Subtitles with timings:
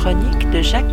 [0.00, 0.86] chronique de Jacques.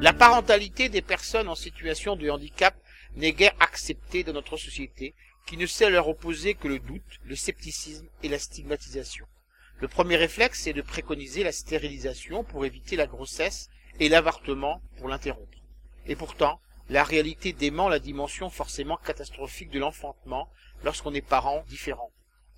[0.00, 2.74] La parentalité des personnes en situation de handicap
[3.16, 7.36] n'est guère acceptée dans notre société, qui ne sait leur opposer que le doute, le
[7.36, 9.26] scepticisme et la stigmatisation.
[9.80, 13.68] Le premier réflexe est de préconiser la stérilisation pour éviter la grossesse
[14.00, 15.58] et l'avortement pour l'interrompre.
[16.06, 16.58] Et pourtant,
[16.88, 20.48] la réalité dément la dimension forcément catastrophique de l'enfantement
[20.84, 22.10] lorsqu'on est parent différent.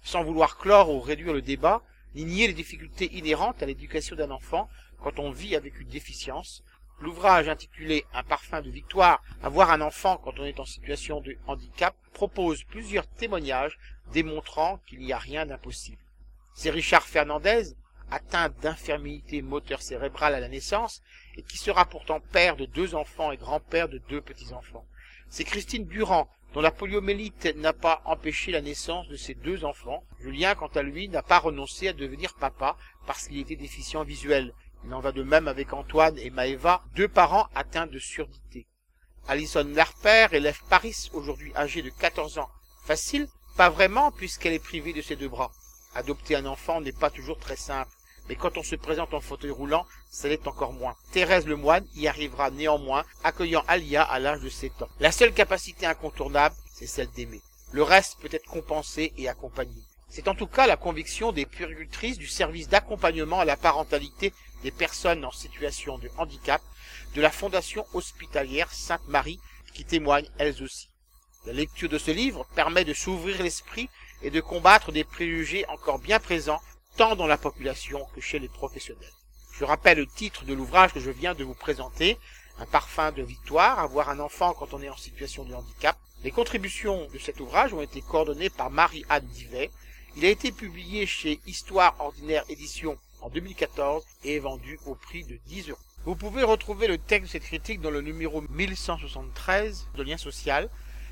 [0.02, 1.82] Sans vouloir clore ou réduire le débat,
[2.14, 4.68] ni nier les difficultés inhérentes à l'éducation d'un enfant
[5.02, 6.62] quand on vit avec une déficience,
[7.00, 11.36] l'ouvrage intitulé Un parfum de victoire, avoir un enfant quand on est en situation de
[11.46, 13.78] handicap propose plusieurs témoignages
[14.12, 16.02] démontrant qu'il n'y a rien d'impossible.
[16.54, 17.74] C'est Richard Fernandez,
[18.10, 21.02] atteint d'infirmité moteur cérébrale à la naissance
[21.36, 24.84] et qui sera pourtant père de deux enfants et grand-père de deux petits-enfants.
[25.30, 30.02] C'est Christine Durand, dont la poliomélite n'a pas empêché la naissance de ses deux enfants.
[30.20, 34.54] Julien, quant à lui, n'a pas renoncé à devenir papa parce qu'il était déficient visuel.
[34.84, 38.66] Il en va de même avec Antoine et Maëva, deux parents atteints de surdité.
[39.26, 42.48] Alison Larper élève Paris, aujourd'hui âgée de 14 ans.
[42.86, 43.28] Facile?
[43.56, 45.50] Pas vraiment, puisqu'elle est privée de ses deux bras.
[45.94, 47.90] Adopter un enfant n'est pas toujours très simple,
[48.28, 50.96] mais quand on se présente en fauteuil roulant, ça l'est encore moins.
[51.12, 54.88] Thérèse Lemoine y arrivera néanmoins, accueillant Alia à l'âge de 7 ans.
[55.00, 57.40] La seule capacité incontournable, c'est celle d'aimer.
[57.72, 59.82] Le reste peut être compensé et accompagné.
[60.08, 64.70] C'est en tout cas la conviction des puricultrices du service d'accompagnement à la parentalité des
[64.70, 66.62] personnes en situation de handicap
[67.14, 69.40] de la Fondation hospitalière Sainte-Marie
[69.74, 70.88] qui témoignent elles aussi.
[71.46, 73.88] La lecture de ce livre permet de s'ouvrir l'esprit
[74.22, 76.60] et de combattre des préjugés encore bien présents
[76.98, 79.12] tant dans la population que chez les professionnels.
[79.52, 82.18] Je rappelle le titre de l'ouvrage que je viens de vous présenter,
[82.60, 85.96] Un parfum de victoire, avoir un enfant quand on est en situation de handicap.
[86.24, 89.70] Les contributions de cet ouvrage ont été coordonnées par Marie-Anne Divet.
[90.16, 95.22] Il a été publié chez Histoire Ordinaire Édition en 2014 et est vendu au prix
[95.22, 95.78] de 10 euros.
[96.04, 100.68] Vous pouvez retrouver le texte de cette critique dans le numéro 1173 de Lien Social.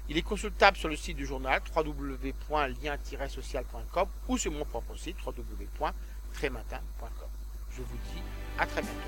[0.08, 7.28] Il est consultable sur le site du journal www.lien-social.com ou sur mon propre site www.trématin.com.
[7.70, 8.22] Je vous dis
[8.58, 9.05] à très bientôt.